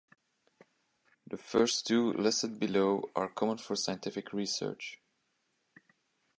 The 1.27 1.37
first 1.37 1.85
two 1.85 2.11
listed 2.13 2.57
below 2.59 3.11
are 3.15 3.27
common 3.27 3.59
for 3.59 3.75
scientific 3.75 4.33
research. 4.33 4.99